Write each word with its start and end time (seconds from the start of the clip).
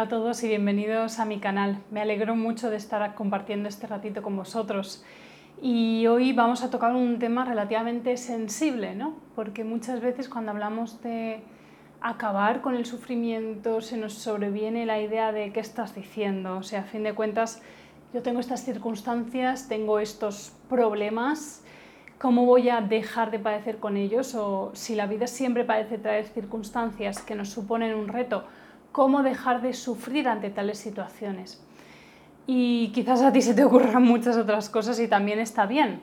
Hola 0.00 0.06
a 0.06 0.18
todos 0.18 0.42
y 0.44 0.48
bienvenidos 0.48 1.18
a 1.18 1.26
mi 1.26 1.40
canal. 1.40 1.82
Me 1.90 2.00
alegro 2.00 2.34
mucho 2.34 2.70
de 2.70 2.78
estar 2.78 3.14
compartiendo 3.14 3.68
este 3.68 3.86
ratito 3.86 4.22
con 4.22 4.34
vosotros. 4.34 5.04
Y 5.60 6.06
hoy 6.06 6.32
vamos 6.32 6.62
a 6.62 6.70
tocar 6.70 6.94
un 6.96 7.18
tema 7.18 7.44
relativamente 7.44 8.16
sensible, 8.16 8.94
¿no? 8.94 9.16
Porque 9.36 9.62
muchas 9.62 10.00
veces 10.00 10.30
cuando 10.30 10.52
hablamos 10.52 11.02
de 11.02 11.42
acabar 12.00 12.62
con 12.62 12.76
el 12.76 12.86
sufrimiento 12.86 13.82
se 13.82 13.98
nos 13.98 14.14
sobreviene 14.14 14.86
la 14.86 15.02
idea 15.02 15.32
de 15.32 15.52
qué 15.52 15.60
estás 15.60 15.94
diciendo. 15.94 16.56
O 16.56 16.62
sea, 16.62 16.80
a 16.80 16.84
fin 16.84 17.02
de 17.02 17.12
cuentas, 17.12 17.60
yo 18.14 18.22
tengo 18.22 18.40
estas 18.40 18.64
circunstancias, 18.64 19.68
tengo 19.68 19.98
estos 19.98 20.54
problemas, 20.70 21.62
¿cómo 22.18 22.46
voy 22.46 22.70
a 22.70 22.80
dejar 22.80 23.30
de 23.30 23.38
padecer 23.38 23.76
con 23.76 23.98
ellos? 23.98 24.34
O 24.34 24.70
si 24.72 24.94
la 24.94 25.06
vida 25.06 25.26
siempre 25.26 25.64
parece 25.64 25.98
traer 25.98 26.24
circunstancias 26.24 27.20
que 27.20 27.34
nos 27.34 27.50
suponen 27.50 27.94
un 27.94 28.08
reto, 28.08 28.46
cómo 28.92 29.22
dejar 29.22 29.62
de 29.62 29.72
sufrir 29.72 30.28
ante 30.28 30.50
tales 30.50 30.78
situaciones. 30.78 31.62
Y 32.46 32.88
quizás 32.88 33.22
a 33.22 33.32
ti 33.32 33.42
se 33.42 33.54
te 33.54 33.64
ocurran 33.64 34.02
muchas 34.02 34.36
otras 34.36 34.68
cosas 34.68 34.98
y 35.00 35.08
también 35.08 35.38
está 35.38 35.66
bien. 35.66 36.00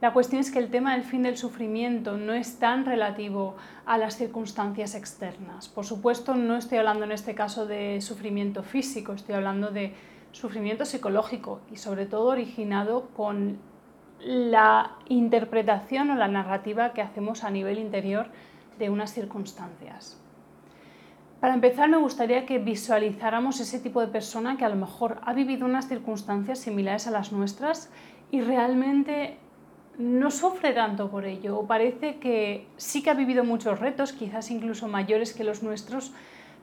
La 0.00 0.12
cuestión 0.12 0.40
es 0.40 0.50
que 0.50 0.58
el 0.58 0.70
tema 0.70 0.94
del 0.94 1.04
fin 1.04 1.22
del 1.22 1.38
sufrimiento 1.38 2.18
no 2.18 2.34
es 2.34 2.58
tan 2.58 2.84
relativo 2.84 3.56
a 3.86 3.96
las 3.96 4.16
circunstancias 4.16 4.94
externas. 4.94 5.68
Por 5.68 5.86
supuesto, 5.86 6.34
no 6.34 6.56
estoy 6.56 6.78
hablando 6.78 7.04
en 7.04 7.12
este 7.12 7.34
caso 7.34 7.64
de 7.64 8.00
sufrimiento 8.00 8.62
físico, 8.62 9.12
estoy 9.12 9.36
hablando 9.36 9.70
de 9.70 9.94
sufrimiento 10.32 10.84
psicológico 10.84 11.60
y 11.72 11.76
sobre 11.76 12.06
todo 12.06 12.26
originado 12.26 13.08
con 13.16 13.58
la 14.20 14.96
interpretación 15.08 16.10
o 16.10 16.16
la 16.16 16.28
narrativa 16.28 16.92
que 16.92 17.02
hacemos 17.02 17.44
a 17.44 17.50
nivel 17.50 17.78
interior 17.78 18.26
de 18.78 18.90
unas 18.90 19.12
circunstancias. 19.12 20.20
Para 21.44 21.56
empezar, 21.56 21.90
me 21.90 21.98
gustaría 21.98 22.46
que 22.46 22.58
visualizáramos 22.58 23.60
ese 23.60 23.78
tipo 23.78 24.00
de 24.00 24.06
persona 24.06 24.56
que 24.56 24.64
a 24.64 24.70
lo 24.70 24.76
mejor 24.76 25.18
ha 25.26 25.34
vivido 25.34 25.66
unas 25.66 25.86
circunstancias 25.88 26.58
similares 26.58 27.06
a 27.06 27.10
las 27.10 27.32
nuestras 27.32 27.90
y 28.30 28.40
realmente 28.40 29.36
no 29.98 30.30
sufre 30.30 30.72
tanto 30.72 31.10
por 31.10 31.26
ello, 31.26 31.58
o 31.58 31.66
parece 31.66 32.16
que 32.16 32.66
sí 32.78 33.02
que 33.02 33.10
ha 33.10 33.12
vivido 33.14 33.44
muchos 33.44 33.78
retos, 33.78 34.14
quizás 34.14 34.50
incluso 34.50 34.88
mayores 34.88 35.34
que 35.34 35.44
los 35.44 35.62
nuestros, 35.62 36.14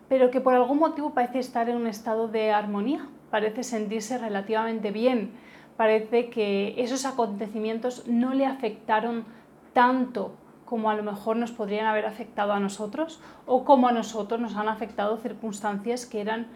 pero 0.10 0.32
que 0.32 0.42
por 0.42 0.56
algún 0.56 0.80
motivo 0.80 1.14
parece 1.14 1.38
estar 1.38 1.70
en 1.70 1.76
un 1.76 1.86
estado 1.86 2.28
de 2.28 2.52
armonía, 2.52 3.08
parece 3.30 3.62
sentirse 3.62 4.18
relativamente 4.18 4.90
bien, 4.90 5.30
parece 5.78 6.32
que 6.32 6.74
esos 6.80 7.06
acontecimientos 7.06 8.08
no 8.08 8.34
le 8.34 8.48
afectaron 8.48 9.26
tanto 9.74 10.34
como 10.72 10.90
a 10.90 10.96
lo 10.96 11.04
mejor 11.04 11.36
nos 11.36 11.52
podrían 11.52 11.86
haber 11.86 12.06
afectado 12.06 12.54
a 12.54 12.60
nosotros 12.62 13.20
o 13.46 13.66
como 13.66 13.90
a 13.90 13.92
nosotros 13.92 14.40
nos 14.40 14.56
han 14.56 14.70
afectado 14.70 15.18
circunstancias 15.18 16.06
que 16.06 16.22
eran 16.22 16.48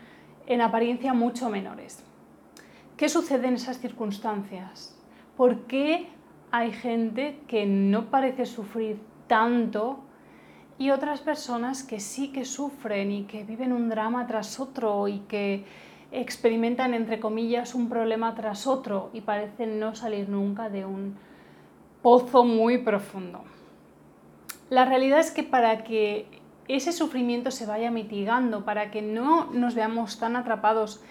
en 0.47 0.61
apariencia 0.61 1.13
mucho 1.13 1.49
menores. 1.49 2.01
¿Qué 2.95 3.09
sucede 3.09 3.49
en 3.49 3.55
esas 3.55 3.79
circunstancias? 3.79 4.97
¿Por 5.35 5.63
qué 5.63 6.07
hay 6.49 6.71
gente 6.71 7.41
que 7.49 7.65
no 7.65 8.09
parece 8.09 8.45
sufrir 8.45 9.01
tanto 9.27 9.99
y 10.77 10.91
otras 10.91 11.19
personas 11.19 11.83
que 11.83 11.99
sí 11.99 12.31
que 12.31 12.45
sufren 12.45 13.11
y 13.11 13.23
que 13.25 13.43
viven 13.43 13.73
un 13.73 13.89
drama 13.89 14.27
tras 14.27 14.61
otro 14.61 15.09
y 15.09 15.19
que 15.27 15.65
experimentan, 16.13 16.93
entre 16.93 17.19
comillas, 17.19 17.75
un 17.75 17.89
problema 17.89 18.33
tras 18.33 18.65
otro 18.65 19.09
y 19.11 19.19
parecen 19.19 19.77
no 19.77 19.93
salir 19.93 20.29
nunca 20.29 20.69
de 20.69 20.85
un 20.85 21.17
pozo 22.01 22.45
muy 22.45 22.77
profundo? 22.77 23.43
La 24.75 24.83
realidad 24.83 25.19
es 25.19 25.31
que 25.31 25.43
para 25.43 25.85
que 25.85 26.27
ese 26.67 26.91
sufrimiento 26.91 27.49
se 27.49 27.65
vaya 27.65 27.91
mitigando, 27.91 28.65
para 28.65 28.91
que 28.91 29.01
no 29.01 29.45
nos 29.53 29.73
veamos 29.73 30.19
tan 30.19 30.35
atrapados 30.35 31.01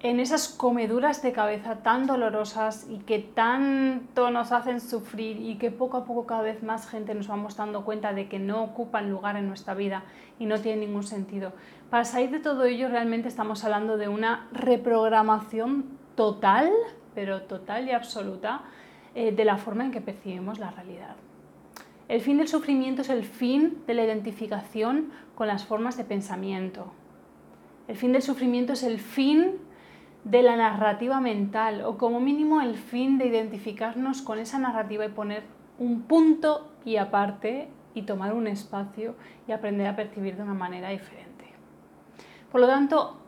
en 0.00 0.18
esas 0.18 0.48
comeduras 0.48 1.22
de 1.22 1.30
cabeza 1.30 1.76
tan 1.84 2.08
dolorosas 2.08 2.88
y 2.90 2.98
que 2.98 3.20
tanto 3.20 4.32
nos 4.32 4.50
hacen 4.50 4.80
sufrir 4.80 5.40
y 5.40 5.58
que 5.58 5.70
poco 5.70 5.98
a 5.98 6.04
poco 6.04 6.26
cada 6.26 6.42
vez 6.42 6.64
más 6.64 6.88
gente 6.88 7.14
nos 7.14 7.28
vamos 7.28 7.56
dando 7.56 7.84
cuenta 7.84 8.12
de 8.12 8.28
que 8.28 8.40
no 8.40 8.64
ocupan 8.64 9.08
lugar 9.08 9.36
en 9.36 9.46
nuestra 9.46 9.74
vida 9.74 10.02
y 10.40 10.46
no 10.46 10.58
tienen 10.58 10.80
ningún 10.80 11.04
sentido. 11.04 11.52
Para 11.90 12.04
salir 12.04 12.30
de 12.30 12.40
todo 12.40 12.64
ello 12.64 12.88
realmente 12.88 13.28
estamos 13.28 13.62
hablando 13.62 13.96
de 13.96 14.08
una 14.08 14.48
reprogramación 14.50 15.84
total, 16.16 16.72
pero 17.14 17.42
total 17.42 17.86
y 17.86 17.92
absoluta, 17.92 18.62
eh, 19.14 19.30
de 19.30 19.44
la 19.44 19.56
forma 19.56 19.84
en 19.84 19.92
que 19.92 20.00
percibimos 20.00 20.58
la 20.58 20.72
realidad. 20.72 21.14
El 22.08 22.22
fin 22.22 22.38
del 22.38 22.48
sufrimiento 22.48 23.02
es 23.02 23.10
el 23.10 23.22
fin 23.22 23.82
de 23.86 23.92
la 23.92 24.02
identificación 24.02 25.10
con 25.34 25.46
las 25.46 25.66
formas 25.66 25.98
de 25.98 26.04
pensamiento. 26.04 26.90
El 27.86 27.96
fin 27.96 28.12
del 28.12 28.22
sufrimiento 28.22 28.72
es 28.72 28.82
el 28.82 28.98
fin 28.98 29.58
de 30.24 30.42
la 30.42 30.56
narrativa 30.56 31.20
mental 31.20 31.82
o 31.82 31.98
como 31.98 32.18
mínimo 32.18 32.62
el 32.62 32.76
fin 32.76 33.18
de 33.18 33.26
identificarnos 33.26 34.22
con 34.22 34.38
esa 34.38 34.58
narrativa 34.58 35.04
y 35.04 35.10
poner 35.10 35.42
un 35.78 36.02
punto 36.02 36.72
y 36.84 36.96
aparte 36.96 37.68
y 37.94 38.02
tomar 38.02 38.32
un 38.32 38.46
espacio 38.46 39.14
y 39.46 39.52
aprender 39.52 39.86
a 39.86 39.96
percibir 39.96 40.36
de 40.36 40.42
una 40.42 40.54
manera 40.54 40.88
diferente. 40.88 41.44
Por 42.50 42.62
lo 42.62 42.66
tanto, 42.66 43.18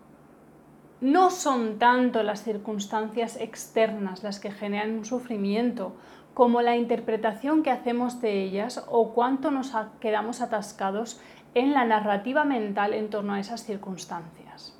no 1.01 1.31
son 1.31 1.79
tanto 1.79 2.23
las 2.23 2.43
circunstancias 2.43 3.37
externas 3.41 4.23
las 4.23 4.39
que 4.39 4.51
generan 4.51 4.99
un 4.99 5.05
sufrimiento 5.05 5.95
como 6.35 6.63
la 6.63 6.77
interpretación 6.77 7.63
que 7.63 7.71
hacemos 7.71 8.21
de 8.21 8.43
ellas 8.43 8.85
o 8.89 9.13
cuánto 9.13 9.51
nos 9.51 9.73
quedamos 10.01 10.41
atascados 10.41 11.21
en 11.55 11.73
la 11.73 11.85
narrativa 11.85 12.45
mental 12.45 12.95
en 12.95 13.11
torno 13.11 13.35
a 13.35 13.41
esas 13.41 13.65
circunstancias. 13.65 14.77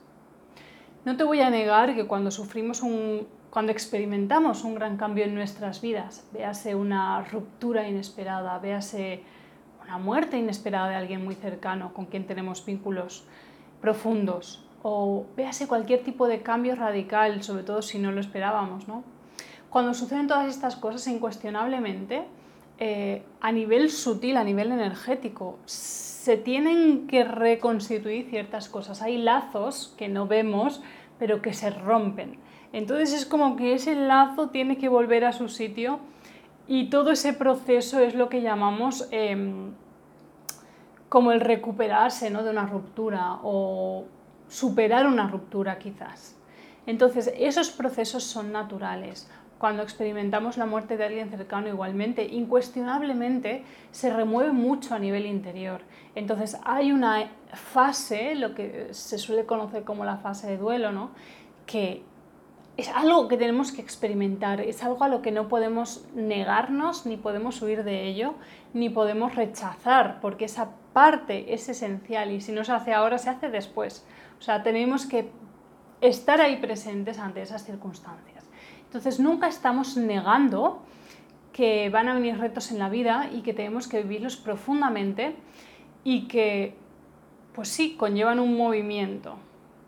No 1.05 1.17
te 1.17 1.25
voy 1.25 1.41
a 1.41 1.51
negar 1.51 1.95
que 1.95 2.07
cuando 2.07 2.31
sufrimos 2.31 2.83
cuando 3.51 3.73
experimentamos 3.73 4.63
un 4.63 4.77
gran 4.77 4.97
cambio 4.97 5.25
en 5.25 5.35
nuestras 5.35 5.81
vidas, 5.81 6.25
véase 6.33 6.77
una 6.77 7.23
ruptura 7.25 7.89
inesperada, 7.89 8.57
véase 8.59 9.25
una 9.83 9.99
muerte 9.99 10.39
inesperada 10.39 10.91
de 10.91 10.95
alguien 10.95 11.25
muy 11.25 11.35
cercano 11.35 11.93
con 11.93 12.07
quien 12.07 12.27
tenemos 12.27 12.65
vínculos 12.65 13.27
profundos, 13.81 14.65
o 14.83 15.27
véase 15.37 15.69
cualquier 15.69 16.03
tipo 16.03 16.27
de 16.27 16.43
cambio 16.43 16.75
radical, 16.75 17.43
sobre 17.43 17.63
todo 17.63 17.83
si 17.83 17.99
no 17.99 18.13
lo 18.13 18.21
esperábamos, 18.21 18.89
¿no? 18.89 19.05
Cuando 19.69 19.95
suceden 19.95 20.27
todas 20.27 20.49
estas 20.49 20.77
cosas, 20.77 21.07
incuestionablemente, 21.07 22.25
eh, 22.79 23.23
a 23.41 23.53
nivel 23.53 23.91
sutil, 23.91 24.37
a 24.37 24.45
nivel 24.45 24.73
energético, 24.73 25.59
se 25.67 26.37
tienen 26.37 27.07
que 27.07 27.25
reconstituir 27.25 28.29
ciertas 28.29 28.69
cosas. 28.69 29.03
Hay 29.03 29.19
lazos 29.19 29.95
que 29.97 30.09
no 30.09 30.27
vemos, 30.27 30.83
pero 31.19 31.43
que 31.43 31.53
se 31.53 31.71
rompen. 31.71 32.39
Entonces 32.73 33.13
es 33.13 33.27
como 33.27 33.57
que 33.57 33.75
ese 33.75 33.95
lazo 33.95 34.49
tiene 34.49 34.79
que 34.79 34.89
volver 34.89 35.25
a 35.25 35.33
su 35.33 35.49
sitio 35.49 36.01
y 36.67 36.89
todo 36.89 37.11
ese 37.11 37.33
proceso 37.33 38.01
es 38.01 38.15
lo 38.15 38.29
que 38.29 38.43
llamamos 38.43 39.09
em, 39.11 39.73
como 41.09 41.33
el 41.33 41.41
recuperarse 41.41 42.31
¿no? 42.31 42.45
de 42.45 42.51
una 42.51 42.67
ruptura 42.67 43.39
o 43.43 44.05
superar 44.51 45.07
una 45.07 45.27
ruptura 45.27 45.79
quizás. 45.79 46.37
Entonces 46.85 47.33
esos 47.39 47.71
procesos 47.71 48.25
son 48.25 48.53
naturales 48.53 49.31
cuando 49.59 49.83
experimentamos 49.83 50.57
la 50.57 50.65
muerte 50.65 50.97
de 50.97 51.05
alguien 51.05 51.31
cercano 51.31 51.69
igualmente, 51.69 52.25
incuestionablemente 52.25 53.63
se 53.91 54.11
remueve 54.11 54.53
mucho 54.53 54.95
a 54.95 54.99
nivel 54.99 55.27
interior. 55.27 55.83
Entonces 56.15 56.59
hay 56.65 56.93
una 56.93 57.31
fase, 57.53 58.35
lo 58.35 58.55
que 58.55 58.89
se 58.93 59.19
suele 59.19 59.45
conocer 59.45 59.85
como 59.85 60.07
la 60.07 60.17
fase 60.17 60.47
de 60.47 60.57
duelo, 60.57 60.93
¿no? 60.93 61.11
que 61.71 62.03
es 62.81 62.89
algo 62.89 63.29
que 63.29 63.37
tenemos 63.37 63.73
que 63.73 63.83
experimentar, 63.83 64.61
es 64.61 64.83
algo 64.83 65.05
a 65.05 65.09
lo 65.09 65.21
que 65.21 65.33
no 65.33 65.49
podemos 65.49 66.05
negarnos, 66.15 67.05
ni 67.05 67.17
podemos 67.17 67.61
huir 67.61 67.85
de 67.85 68.07
ello, 68.07 68.35
ni 68.73 68.89
podemos 68.89 69.35
rechazar, 69.35 70.19
porque 70.21 70.47
esa 70.47 70.71
parte 70.95 71.53
es 71.53 71.69
esencial 71.69 72.33
y 72.33 72.41
si 72.41 72.53
no 72.53 72.65
se 72.65 72.73
hace 72.73 72.95
ahora, 72.95 73.19
se 73.19 73.29
hace 73.29 73.51
después. 73.51 74.07
O 74.39 74.43
sea, 74.43 74.63
tenemos 74.63 75.05
que 75.05 75.31
estar 76.01 76.41
ahí 76.41 76.57
presentes 76.57 77.19
ante 77.19 77.43
esas 77.43 77.65
circunstancias. 77.65 78.49
Entonces 78.85 79.21
nunca 79.21 79.49
estamos 79.49 79.99
negando 79.99 80.83
que 81.53 81.91
van 81.91 82.09
a 82.09 82.15
venir 82.15 82.39
retos 82.39 82.73
en 82.73 82.79
la 82.79 82.89
vida 82.89 83.29
y 83.31 83.43
que 83.43 83.53
tenemos 83.53 83.89
que 83.89 84.03
vivirlos 84.03 84.37
profundamente 84.37 85.37
y 86.03 86.29
que, 86.29 86.75
pues 87.55 87.69
sí, 87.69 87.97
conllevan 87.97 88.41
un 88.41 88.57
movimiento. 88.57 89.37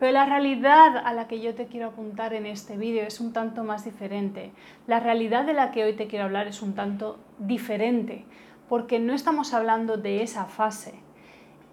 Pero 0.03 0.11
la 0.11 0.25
realidad 0.25 0.97
a 0.97 1.13
la 1.13 1.29
que 1.29 1.39
yo 1.39 1.55
te 1.55 1.67
quiero 1.67 1.87
apuntar 1.87 2.33
en 2.33 2.45
este 2.45 2.75
vídeo 2.75 3.03
es 3.03 3.21
un 3.21 3.31
tanto 3.31 3.63
más 3.63 3.85
diferente. 3.85 4.51
La 4.85 4.99
realidad 4.99 5.45
de 5.45 5.53
la 5.53 5.71
que 5.71 5.85
hoy 5.85 5.93
te 5.93 6.07
quiero 6.07 6.25
hablar 6.25 6.45
es 6.45 6.61
un 6.61 6.75
tanto 6.75 7.19
diferente, 7.39 8.25
porque 8.67 8.99
no 8.99 9.13
estamos 9.13 9.53
hablando 9.53 9.95
de 9.95 10.21
esa 10.21 10.43
fase, 10.43 10.95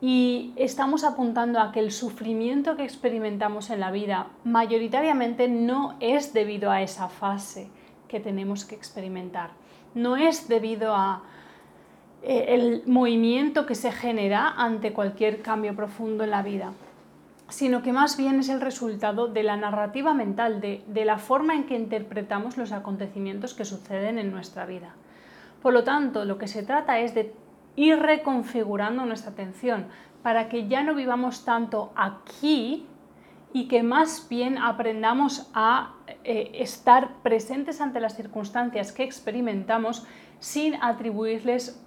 y 0.00 0.53
estamos 0.55 1.03
apuntando 1.03 1.59
a 1.59 1.73
que 1.73 1.81
el 1.81 1.91
sufrimiento 1.91 2.77
que 2.77 2.85
experimentamos 2.85 3.69
en 3.69 3.81
la 3.81 3.91
vida 3.91 4.29
mayoritariamente 4.44 5.49
no 5.49 5.97
es 5.99 6.32
debido 6.32 6.71
a 6.71 6.82
esa 6.82 7.09
fase 7.09 7.67
que 8.06 8.21
tenemos 8.21 8.65
que 8.65 8.77
experimentar, 8.77 9.50
no 9.97 10.17
es 10.17 10.47
debido 10.47 10.94
a 10.94 11.25
eh, 12.23 12.44
el 12.50 12.85
movimiento 12.87 13.67
que 13.67 13.75
se 13.75 13.91
genera 13.91 14.55
ante 14.56 14.93
cualquier 14.93 15.43
cambio 15.43 15.75
profundo 15.75 16.23
en 16.23 16.31
la 16.31 16.43
vida, 16.43 16.73
sino 17.50 17.82
que 17.82 17.93
más 17.93 18.17
bien 18.17 18.41
es 18.41 18.49
el 18.49 18.61
resultado 18.61 19.29
de 19.29 19.43
la 19.43 19.56
narrativa 19.56 20.14
mental, 20.14 20.61
de, 20.61 20.82
de 20.87 21.05
la 21.05 21.19
forma 21.19 21.55
en 21.55 21.64
que 21.64 21.76
interpretamos 21.76 22.56
los 22.56 22.73
acontecimientos 22.73 23.55
que 23.55 23.64
suceden 23.64 24.19
en 24.19 24.32
nuestra 24.32 24.67
vida. 24.67 24.94
Por 25.62 25.75
lo 25.75 25.85
tanto, 25.85 26.25
lo 26.25 26.38
que 26.38 26.49
se 26.49 26.62
trata 26.62 26.99
es 27.00 27.14
de 27.14 27.35
ir 27.76 27.99
reconfigurando 27.99 29.05
nuestra 29.05 29.32
atención 29.32 29.87
para 30.23 30.49
que 30.49 30.69
ya 30.69 30.82
no 30.82 30.94
vivamos 30.94 31.44
tanto 31.44 31.93
aquí 31.97 32.87
y 33.53 33.67
que 33.69 33.82
más 33.82 34.29
bien 34.29 34.58
aprendamos 34.58 35.50
a 35.55 35.94
eh, 36.25 36.53
estar 36.55 37.17
presentes 37.23 37.81
ante 37.81 38.00
las 38.00 38.17
circunstancias 38.17 38.93
que 38.93 39.03
experimentamos 39.03 40.06
sin 40.38 40.75
atribuirles 40.76 41.82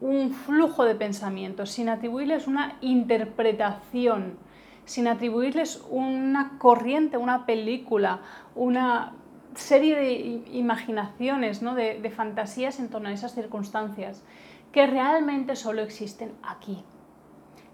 un 0.00 0.32
flujo 0.32 0.84
de 0.84 0.94
pensamientos, 0.94 1.70
sin 1.70 1.88
atribuirles 1.88 2.46
una 2.46 2.76
interpretación, 2.80 4.38
sin 4.86 5.06
atribuirles 5.08 5.84
una 5.90 6.56
corriente, 6.58 7.18
una 7.18 7.44
película, 7.44 8.20
una 8.54 9.12
serie 9.54 9.96
de 9.96 10.10
imaginaciones, 10.52 11.60
¿no? 11.60 11.74
de, 11.74 12.00
de 12.00 12.10
fantasías 12.10 12.80
en 12.80 12.88
torno 12.88 13.08
a 13.08 13.12
esas 13.12 13.34
circunstancias, 13.34 14.22
que 14.72 14.86
realmente 14.86 15.56
solo 15.56 15.82
existen 15.82 16.32
aquí. 16.42 16.82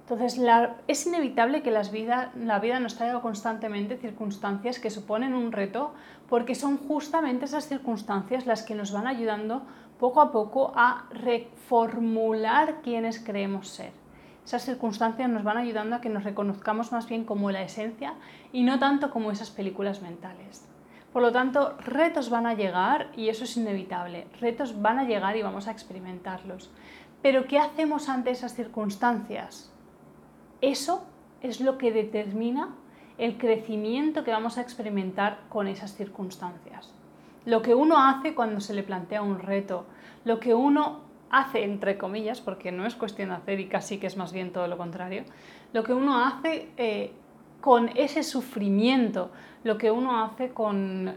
Entonces, 0.00 0.40
es 0.88 1.06
inevitable 1.06 1.62
que 1.62 1.70
la 1.70 2.58
vida 2.58 2.80
nos 2.80 2.96
traiga 2.96 3.20
constantemente 3.20 3.96
circunstancias 3.96 4.78
que 4.78 4.90
suponen 4.90 5.32
un 5.32 5.52
reto, 5.52 5.94
porque 6.28 6.54
son 6.54 6.76
justamente 6.76 7.44
esas 7.44 7.68
circunstancias 7.68 8.46
las 8.46 8.62
que 8.62 8.74
nos 8.74 8.92
van 8.92 9.06
ayudando 9.06 9.62
poco 9.98 10.20
a 10.20 10.32
poco 10.32 10.72
a 10.74 11.06
reformular 11.12 12.82
quienes 12.82 13.20
creemos 13.20 13.68
ser. 13.68 14.01
Esas 14.44 14.64
circunstancias 14.64 15.30
nos 15.30 15.44
van 15.44 15.56
ayudando 15.56 15.96
a 15.96 16.00
que 16.00 16.08
nos 16.08 16.24
reconozcamos 16.24 16.92
más 16.92 17.08
bien 17.08 17.24
como 17.24 17.50
la 17.50 17.62
esencia 17.62 18.14
y 18.52 18.64
no 18.64 18.78
tanto 18.78 19.10
como 19.10 19.30
esas 19.30 19.50
películas 19.50 20.02
mentales. 20.02 20.66
Por 21.12 21.22
lo 21.22 21.30
tanto, 21.30 21.76
retos 21.78 22.30
van 22.30 22.46
a 22.46 22.54
llegar 22.54 23.12
y 23.14 23.28
eso 23.28 23.44
es 23.44 23.56
inevitable. 23.56 24.26
Retos 24.40 24.80
van 24.80 24.98
a 24.98 25.04
llegar 25.04 25.36
y 25.36 25.42
vamos 25.42 25.68
a 25.68 25.70
experimentarlos. 25.70 26.70
Pero 27.20 27.46
¿qué 27.46 27.58
hacemos 27.58 28.08
ante 28.08 28.30
esas 28.30 28.54
circunstancias? 28.54 29.70
Eso 30.60 31.04
es 31.42 31.60
lo 31.60 31.78
que 31.78 31.92
determina 31.92 32.70
el 33.18 33.36
crecimiento 33.36 34.24
que 34.24 34.32
vamos 34.32 34.58
a 34.58 34.62
experimentar 34.62 35.40
con 35.48 35.68
esas 35.68 35.94
circunstancias. 35.94 36.92
Lo 37.44 37.60
que 37.62 37.74
uno 37.74 38.04
hace 38.04 38.34
cuando 38.34 38.60
se 38.60 38.74
le 38.74 38.82
plantea 38.82 39.22
un 39.22 39.38
reto, 39.38 39.86
lo 40.24 40.40
que 40.40 40.54
uno 40.54 41.01
hace, 41.32 41.64
entre 41.64 41.98
comillas, 41.98 42.40
porque 42.40 42.70
no 42.70 42.86
es 42.86 42.94
cuestión 42.94 43.30
de 43.30 43.36
hacer 43.36 43.58
y 43.58 43.66
casi 43.66 43.98
que 43.98 44.06
es 44.06 44.16
más 44.16 44.32
bien 44.32 44.52
todo 44.52 44.68
lo 44.68 44.78
contrario, 44.78 45.24
lo 45.72 45.82
que 45.82 45.94
uno 45.94 46.24
hace 46.24 46.68
eh, 46.76 47.12
con 47.60 47.88
ese 47.96 48.22
sufrimiento, 48.22 49.30
lo 49.64 49.78
que 49.78 49.90
uno 49.90 50.22
hace 50.22 50.50
con 50.50 51.14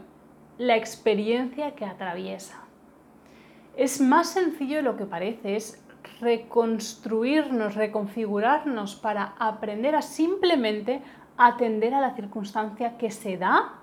la 0.58 0.76
experiencia 0.76 1.74
que 1.74 1.84
atraviesa. 1.84 2.62
Es 3.76 4.00
más 4.00 4.30
sencillo 4.30 4.76
de 4.76 4.82
lo 4.82 4.96
que 4.96 5.04
parece, 5.04 5.56
es 5.56 5.84
reconstruirnos, 6.20 7.74
reconfigurarnos 7.74 8.96
para 8.96 9.34
aprender 9.38 9.94
a 9.94 10.02
simplemente 10.02 11.02
atender 11.36 11.92
a 11.92 12.00
la 12.00 12.14
circunstancia 12.14 12.96
que 12.96 13.10
se 13.10 13.36
da 13.36 13.74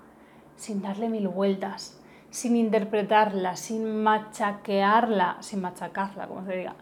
sin 0.56 0.82
darle 0.82 1.08
mil 1.08 1.28
vueltas, 1.28 2.00
sin 2.34 2.56
interpretarla, 2.56 3.54
sin 3.54 4.02
machaquearla, 4.02 5.36
sin 5.38 5.60
machacarla, 5.60 6.26
como 6.26 6.44
se 6.44 6.56
diga, 6.56 6.74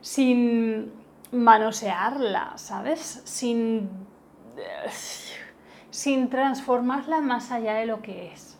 sin 0.00 0.92
manosearla, 1.30 2.56
¿sabes? 2.56 3.20
Sin, 3.26 3.90
sin 5.90 6.30
transformarla 6.30 7.20
más 7.20 7.52
allá 7.52 7.74
de 7.74 7.84
lo 7.84 8.00
que 8.00 8.32
es. 8.32 8.58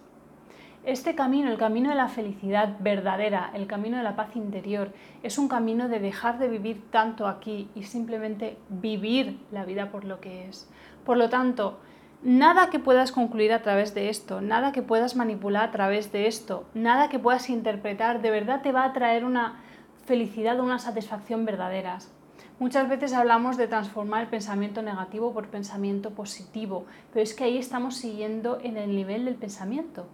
Este 0.84 1.14
camino, 1.14 1.50
el 1.50 1.56
camino 1.56 1.88
de 1.88 1.96
la 1.96 2.08
felicidad 2.08 2.76
verdadera, 2.78 3.50
el 3.54 3.66
camino 3.66 3.96
de 3.96 4.02
la 4.02 4.14
paz 4.14 4.36
interior, 4.36 4.92
es 5.22 5.38
un 5.38 5.48
camino 5.48 5.88
de 5.88 5.98
dejar 5.98 6.38
de 6.38 6.48
vivir 6.48 6.90
tanto 6.90 7.26
aquí 7.26 7.70
y 7.74 7.84
simplemente 7.84 8.58
vivir 8.68 9.40
la 9.50 9.64
vida 9.64 9.90
por 9.90 10.04
lo 10.04 10.20
que 10.20 10.46
es. 10.46 10.68
Por 11.06 11.16
lo 11.16 11.30
tanto, 11.30 11.80
nada 12.24 12.70
que 12.70 12.80
puedas 12.80 13.12
concluir 13.12 13.52
a 13.52 13.62
través 13.62 13.94
de 13.94 14.08
esto, 14.08 14.40
nada 14.40 14.72
que 14.72 14.82
puedas 14.82 15.14
manipular 15.14 15.68
a 15.68 15.70
través 15.70 16.10
de 16.10 16.26
esto, 16.26 16.64
nada 16.74 17.08
que 17.08 17.18
puedas 17.18 17.48
interpretar, 17.50 18.20
de 18.22 18.30
verdad 18.30 18.62
te 18.62 18.72
va 18.72 18.84
a 18.84 18.92
traer 18.92 19.24
una 19.24 19.60
felicidad 20.04 20.58
o 20.58 20.64
una 20.64 20.78
satisfacción 20.80 21.44
verdaderas. 21.44 22.10
Muchas 22.58 22.88
veces 22.88 23.12
hablamos 23.12 23.56
de 23.56 23.68
transformar 23.68 24.22
el 24.22 24.28
pensamiento 24.28 24.82
negativo 24.82 25.32
por 25.32 25.48
pensamiento 25.48 26.10
positivo, 26.10 26.86
pero 27.12 27.22
es 27.22 27.34
que 27.34 27.44
ahí 27.44 27.58
estamos 27.58 27.96
siguiendo 27.96 28.58
en 28.62 28.76
el 28.76 28.96
nivel 28.96 29.24
del 29.24 29.34
pensamiento 29.34 30.06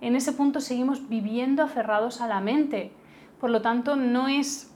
en 0.00 0.14
ese 0.14 0.32
punto 0.32 0.60
seguimos 0.60 1.08
viviendo 1.08 1.62
aferrados 1.62 2.20
a 2.20 2.26
la 2.26 2.40
mente. 2.40 2.92
Por 3.40 3.50
lo 3.50 3.62
tanto, 3.62 3.96
no 3.96 4.28
es 4.28 4.70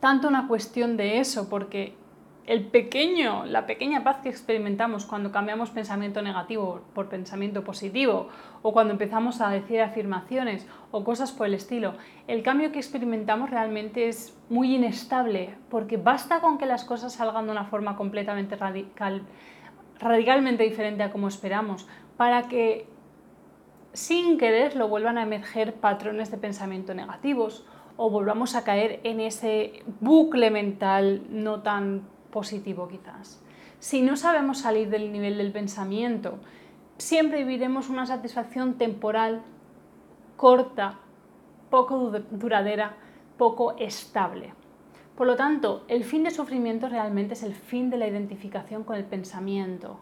tanto 0.00 0.28
una 0.28 0.48
cuestión 0.48 0.96
de 0.96 1.20
eso, 1.20 1.48
porque 1.48 1.94
el 2.46 2.64
pequeño, 2.64 3.44
la 3.44 3.66
pequeña 3.66 4.04
paz 4.04 4.18
que 4.22 4.28
experimentamos 4.28 5.04
cuando 5.04 5.32
cambiamos 5.32 5.70
pensamiento 5.70 6.22
negativo 6.22 6.82
por 6.94 7.08
pensamiento 7.08 7.64
positivo 7.64 8.28
o 8.62 8.72
cuando 8.72 8.92
empezamos 8.92 9.40
a 9.40 9.50
decir 9.50 9.80
afirmaciones 9.80 10.66
o 10.92 11.02
cosas 11.02 11.32
por 11.32 11.48
el 11.48 11.54
estilo, 11.54 11.94
el 12.28 12.44
cambio 12.44 12.70
que 12.70 12.78
experimentamos 12.78 13.50
realmente 13.50 14.08
es 14.08 14.38
muy 14.48 14.76
inestable 14.76 15.56
porque 15.68 15.96
basta 15.96 16.40
con 16.40 16.56
que 16.56 16.66
las 16.66 16.84
cosas 16.84 17.14
salgan 17.14 17.46
de 17.46 17.52
una 17.52 17.64
forma 17.64 17.96
completamente 17.96 18.54
radical, 18.54 19.22
radicalmente 19.98 20.62
diferente 20.62 21.02
a 21.02 21.10
como 21.10 21.26
esperamos 21.26 21.88
para 22.16 22.46
que 22.46 22.86
sin 23.92 24.38
querer 24.38 24.76
lo 24.76 24.88
vuelvan 24.88 25.18
a 25.18 25.22
emerger 25.22 25.74
patrones 25.74 26.30
de 26.30 26.36
pensamiento 26.36 26.94
negativos 26.94 27.66
o 27.96 28.10
volvamos 28.10 28.54
a 28.54 28.62
caer 28.62 29.00
en 29.02 29.20
ese 29.20 29.82
bucle 30.00 30.50
mental 30.50 31.22
no 31.30 31.62
tan 31.62 32.02
positivo 32.36 32.86
quizás. 32.86 33.40
Si 33.78 34.02
no 34.02 34.14
sabemos 34.14 34.58
salir 34.58 34.90
del 34.90 35.10
nivel 35.10 35.38
del 35.38 35.52
pensamiento, 35.52 36.38
siempre 36.98 37.38
viviremos 37.44 37.88
una 37.88 38.04
satisfacción 38.04 38.74
temporal, 38.74 39.40
corta, 40.36 40.98
poco 41.70 42.12
duradera, 42.30 42.96
poco 43.38 43.74
estable. 43.78 44.52
Por 45.16 45.26
lo 45.26 45.34
tanto, 45.34 45.86
el 45.88 46.04
fin 46.04 46.24
de 46.24 46.30
sufrimiento 46.30 46.90
realmente 46.90 47.32
es 47.32 47.42
el 47.42 47.54
fin 47.54 47.88
de 47.88 47.96
la 47.96 48.06
identificación 48.06 48.84
con 48.84 48.96
el 48.96 49.04
pensamiento, 49.04 49.98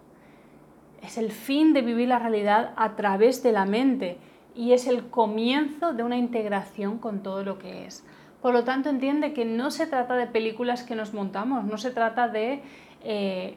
es 1.02 1.18
el 1.18 1.30
fin 1.30 1.72
de 1.72 1.82
vivir 1.82 2.08
la 2.08 2.18
realidad 2.18 2.72
a 2.74 2.96
través 2.96 3.44
de 3.44 3.52
la 3.52 3.64
mente 3.64 4.18
y 4.56 4.72
es 4.72 4.88
el 4.88 5.06
comienzo 5.08 5.92
de 5.92 6.02
una 6.02 6.16
integración 6.16 6.98
con 6.98 7.22
todo 7.22 7.44
lo 7.44 7.58
que 7.58 7.86
es. 7.86 8.04
Por 8.44 8.52
lo 8.52 8.62
tanto, 8.62 8.90
entiende 8.90 9.32
que 9.32 9.46
no 9.46 9.70
se 9.70 9.86
trata 9.86 10.16
de 10.16 10.26
películas 10.26 10.82
que 10.82 10.94
nos 10.94 11.14
montamos, 11.14 11.64
no 11.64 11.78
se 11.78 11.90
trata 11.90 12.28
de 12.28 12.60
eh, 13.02 13.56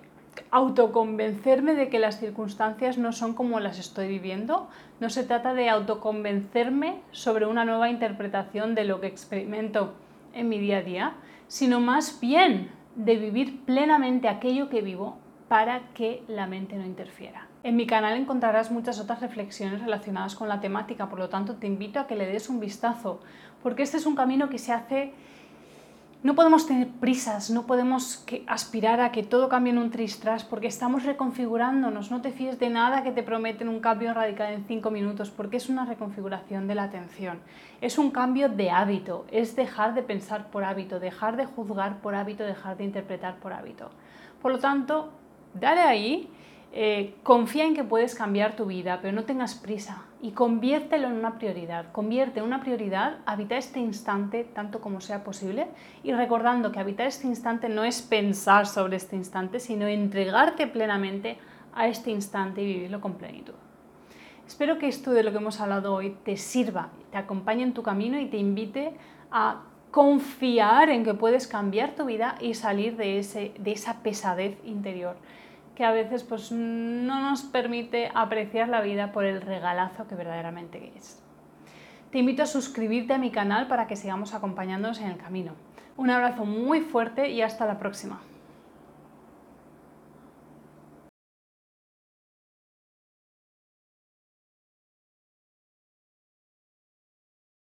autoconvencerme 0.50 1.74
de 1.74 1.90
que 1.90 2.00
las 2.00 2.22
circunstancias 2.22 2.98
no 2.98 3.12
son 3.12 3.34
como 3.34 3.60
las 3.60 3.80
estoy 3.80 4.08
viviendo, 4.08 4.70
no 5.02 5.10
se 5.10 5.26
trata 5.26 5.54
de 5.54 5.68
autoconvencerme 5.68 7.02
sobre 7.12 7.48
una 7.48 7.66
nueva 7.66 7.90
interpretación 7.90 8.76
de 8.76 8.86
lo 8.86 9.02
que 9.02 9.08
experimento 9.08 9.94
en 10.32 10.48
mi 10.48 10.58
día 10.58 10.78
a 10.78 10.84
día, 10.84 11.14
sino 11.50 11.82
más 11.82 12.22
bien 12.22 12.72
de 12.96 13.18
vivir 13.18 13.66
plenamente 13.66 14.30
aquello 14.30 14.70
que 14.70 14.82
vivo 14.82 15.18
para 15.50 15.82
que 15.96 16.24
la 16.30 16.48
mente 16.48 16.78
no 16.78 16.86
interfiera. 16.86 17.50
En 17.68 17.76
mi 17.76 17.86
canal 17.86 18.16
encontrarás 18.16 18.72
muchas 18.72 18.98
otras 18.98 19.20
reflexiones 19.20 19.82
relacionadas 19.82 20.36
con 20.36 20.48
la 20.48 20.62
temática, 20.62 21.10
por 21.10 21.20
lo 21.20 21.28
tanto 21.28 21.56
te 21.56 21.68
invito 21.68 22.00
a 22.00 22.08
que 22.08 22.16
le 22.16 22.26
des 22.26 22.48
un 22.48 22.62
vistazo, 22.62 23.20
porque 23.62 23.84
este 23.84 23.98
es 23.98 24.06
un 24.06 24.16
camino 24.16 24.48
que 24.48 24.58
se 24.58 24.72
hace... 24.72 25.12
No 26.24 26.34
podemos 26.34 26.66
tener 26.66 26.88
prisas, 26.88 27.50
no 27.50 27.68
podemos 27.68 28.26
aspirar 28.48 29.02
a 29.02 29.12
que 29.12 29.22
todo 29.22 29.50
cambie 29.50 29.74
en 29.74 29.80
un 29.80 29.92
tristras 29.92 30.46
porque 30.46 30.68
estamos 30.68 31.04
reconfigurándonos. 31.04 32.10
No 32.10 32.22
te 32.22 32.32
fíes 32.32 32.58
de 32.58 32.70
nada 32.70 33.04
que 33.04 33.12
te 33.12 33.22
prometen 33.22 33.68
un 33.68 33.82
cambio 33.82 34.14
radical 34.14 34.54
en 34.54 34.64
cinco 34.66 34.90
minutos 34.90 35.30
porque 35.30 35.58
es 35.58 35.68
una 35.68 35.84
reconfiguración 35.84 36.68
de 36.68 36.76
la 36.76 36.84
atención. 36.84 37.42
Es 37.82 37.98
un 37.98 38.12
cambio 38.12 38.48
de 38.48 38.72
hábito, 38.72 39.26
es 39.30 39.58
dejar 39.58 39.94
de 39.94 40.04
pensar 40.04 40.52
por 40.52 40.64
hábito, 40.64 41.02
dejar 41.02 41.36
de 41.36 41.46
juzgar 41.46 42.00
por 42.00 42.16
hábito, 42.16 42.46
dejar 42.46 42.78
de 42.78 42.86
interpretar 42.86 43.36
por 43.36 43.52
hábito. 43.52 43.90
Por 44.42 44.54
lo 44.54 44.60
tanto, 44.60 45.10
dale 45.54 45.82
ahí, 45.82 46.30
eh, 46.74 47.16
confía 47.24 47.66
en 47.66 47.74
que 47.74 47.84
puedes 47.84 48.14
cambiar 48.14 48.56
tu 48.56 48.66
vida, 48.66 49.00
pero 49.02 49.14
no 49.14 49.24
tengas 49.24 49.56
prisa 49.56 50.04
y 50.22 50.32
conviértelo 50.32 51.08
en 51.08 51.14
una 51.14 51.38
prioridad. 51.38 51.92
Convierte 51.92 52.40
en 52.40 52.46
una 52.46 52.62
prioridad 52.62 53.20
habitar 53.26 53.58
este 53.58 53.80
instante 53.80 54.44
tanto 54.44 54.82
como 54.82 55.00
sea 55.00 55.24
posible 55.24 55.68
y 56.04 56.12
recordando 56.12 56.72
que 56.72 56.80
habitar 56.80 57.08
este 57.08 57.28
instante 57.28 57.70
no 57.70 57.84
es 57.84 58.02
pensar 58.02 58.68
sobre 58.68 58.98
este 58.98 59.16
instante, 59.16 59.60
sino 59.60 59.88
entregarte 59.88 60.68
plenamente 60.68 61.38
a 61.74 61.88
este 61.88 62.12
instante 62.12 62.62
y 62.62 62.66
vivirlo 62.66 63.00
con 63.00 63.14
plenitud. 63.14 63.54
Espero 64.46 64.78
que 64.78 64.88
esto 64.88 65.12
de 65.12 65.24
lo 65.24 65.32
que 65.32 65.38
hemos 65.38 65.60
hablado 65.60 65.94
hoy 65.94 66.18
te 66.24 66.38
sirva, 66.38 66.90
te 67.12 67.18
acompañe 67.18 67.64
en 67.64 67.74
tu 67.74 67.84
camino 67.84 68.20
y 68.20 68.28
te 68.28 68.38
invite 68.38 68.94
a 69.32 69.64
confiar 69.92 70.90
en 70.90 71.04
que 71.04 71.14
puedes 71.14 71.48
cambiar 71.48 71.96
tu 71.96 72.06
vida 72.06 72.36
y 72.40 72.54
salir 72.54 72.98
de, 72.98 73.20
ese, 73.20 73.54
de 73.58 73.72
esa 73.72 74.04
pesadez 74.04 74.58
interior 74.64 75.18
que 75.78 75.86
a 75.86 75.92
veces 75.92 76.24
pues, 76.24 76.52
no 76.52 77.22
nos 77.22 77.44
permite 77.44 78.10
apreciar 78.16 78.68
la 78.68 78.82
vida 78.82 79.12
por 79.12 79.26
el 79.26 79.42
regalazo 79.42 80.08
que 80.08 80.16
verdaderamente 80.16 80.92
es. 80.96 81.22
Te 82.10 82.18
invito 82.18 82.42
a 82.42 82.48
suscribirte 82.48 83.14
a 83.14 83.20
mi 83.20 83.30
canal 83.30 83.68
para 83.68 83.86
que 83.86 83.96
sigamos 83.96 84.34
acompañándonos 84.34 85.00
en 85.02 85.12
el 85.12 85.18
camino. 85.18 85.52
Un 85.96 86.10
abrazo 86.10 86.46
muy 86.46 86.82
fuerte 86.82 87.30
y 87.30 87.44
hasta 87.44 87.68
la 87.68 87.78
próxima. 87.78 88.20